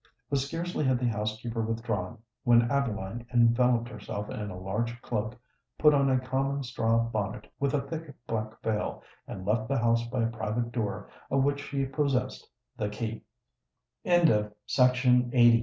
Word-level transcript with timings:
But 0.31 0.39
scarcely 0.39 0.83
had 0.83 0.97
the 0.97 1.05
housekeeper 1.07 1.61
withdrawn, 1.61 2.17
when 2.43 2.71
Adeline 2.71 3.27
enveloped 3.31 3.87
herself 3.87 4.31
in 4.31 4.49
a 4.49 4.57
large 4.59 4.99
cloak, 5.03 5.35
put 5.77 5.93
on 5.93 6.09
a 6.09 6.19
common 6.19 6.63
straw 6.63 6.97
bonnet 7.03 7.45
with 7.59 7.75
a 7.75 7.81
thick 7.87 8.15
black 8.25 8.59
veil, 8.63 9.03
and 9.27 9.45
left 9.45 9.67
the 9.67 9.77
house 9.77 10.03
by 10.07 10.23
a 10.23 10.31
private 10.31 10.71
door 10.71 11.07
of 11.29 11.43
which 11.43 11.59
she 11.61 11.85
possessed 11.85 12.49
the 12.77 12.89
key. 12.89 13.21
CHAPTER 14.03 14.53
CCXVII. 14.67 15.59